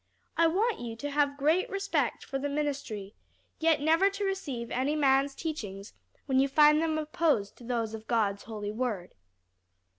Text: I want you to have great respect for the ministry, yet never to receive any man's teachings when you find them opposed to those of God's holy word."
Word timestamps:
I 0.35 0.47
want 0.47 0.79
you 0.79 0.95
to 0.95 1.11
have 1.11 1.37
great 1.37 1.69
respect 1.69 2.25
for 2.25 2.39
the 2.39 2.49
ministry, 2.49 3.13
yet 3.59 3.79
never 3.81 4.09
to 4.09 4.25
receive 4.25 4.71
any 4.71 4.95
man's 4.95 5.35
teachings 5.35 5.93
when 6.25 6.39
you 6.39 6.47
find 6.47 6.81
them 6.81 6.97
opposed 6.97 7.55
to 7.57 7.63
those 7.63 7.93
of 7.93 8.07
God's 8.07 8.45
holy 8.45 8.71
word." 8.71 9.13